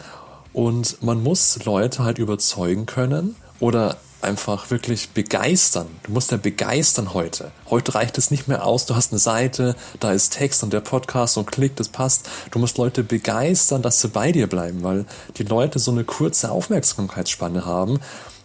Und 0.53 1.03
man 1.03 1.23
muss 1.23 1.65
Leute 1.65 2.05
halt 2.05 2.19
überzeugen 2.19 2.85
können, 2.85 3.35
oder 3.63 3.97
einfach 4.23 4.71
wirklich 4.71 5.11
begeistern. 5.11 5.87
Du 6.03 6.13
musst 6.13 6.33
ja 6.33 6.37
begeistern 6.37 7.15
heute. 7.15 7.53
Heute 7.71 7.95
reicht 7.95 8.19
es 8.19 8.33
nicht 8.33 8.49
mehr 8.49 8.67
aus, 8.67 8.87
du 8.87 8.97
hast 8.97 9.13
eine 9.13 9.21
Seite, 9.21 9.77
da 10.01 10.13
ist 10.13 10.33
Text 10.33 10.65
und 10.65 10.73
der 10.73 10.81
Podcast 10.81 11.39
und 11.39 11.51
Klick, 11.51 11.77
das 11.77 11.89
passt. 11.89 12.29
Du 12.51 12.59
musst 12.59 12.77
Leute 12.77 13.05
begeistern, 13.05 13.81
dass 13.81 14.01
sie 14.01 14.09
bei 14.09 14.33
dir 14.33 14.49
bleiben, 14.49 14.83
weil 14.83 15.07
die 15.37 15.45
Leute 15.45 15.79
so 15.79 15.93
eine 15.93 16.03
kurze 16.03 16.51
Aufmerksamkeitsspanne 16.51 17.65
haben 17.65 18.01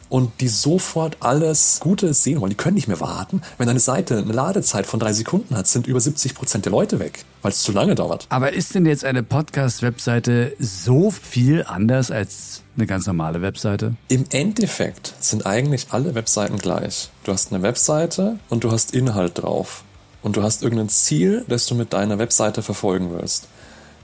und 0.10 0.42
die 0.42 0.48
sofort 0.48 1.18
alles 1.20 1.80
Gute 1.80 2.14
sehen 2.14 2.42
wollen. 2.42 2.50
Die 2.50 2.56
können 2.56 2.76
nicht 2.76 2.88
mehr 2.88 3.00
warten. 3.00 3.42
Wenn 3.58 3.70
eine 3.70 3.80
Seite 3.80 4.18
eine 4.18 4.34
Ladezeit 4.34 4.86
von 4.86 5.00
drei 5.00 5.14
Sekunden 5.14 5.56
hat, 5.56 5.68
sind 5.68 5.88
über 5.88 6.00
70 6.00 6.36
Prozent 6.36 6.66
der 6.66 6.72
Leute 6.72 7.00
weg, 7.00 7.26
weil 7.42 7.52
es 7.52 7.62
zu 7.62 7.72
lange 7.72 7.96
dauert. 7.96 8.26
Aber 8.30 8.54
ist 8.54 8.76
denn 8.76 8.86
jetzt 8.86 9.06
eine 9.06 9.24
Podcast-Webseite 9.24 10.54
so 10.60 11.12
viel 11.12 11.64
anders 11.68 12.12
als 12.12 12.62
eine 12.76 12.86
ganz 12.86 13.08
normale 13.08 13.42
Webseite? 13.42 13.96
Im 14.08 14.26
Endeffekt 14.32 15.14
sind 15.20 15.46
eigentlich 15.46 15.88
alle 15.90 16.16
Webseiten 16.16 16.58
gleich. 16.58 17.10
Du 17.24 17.32
hast 17.32 17.52
eine 17.52 17.64
Webseite 17.64 18.40
und 18.50 18.64
du 18.64 18.72
hast 18.72 18.94
Inhalt 18.94 19.42
drauf. 19.42 19.84
Und 20.24 20.36
du 20.36 20.44
hast 20.44 20.64
irgendein 20.64 20.90
Ziel, 20.90 21.46
das 21.48 21.68
du 21.68 21.76
mit 21.76 21.94
deiner 21.94 22.20
Webseite 22.20 22.62
verfolgen 22.62 23.12
willst. 23.12 23.48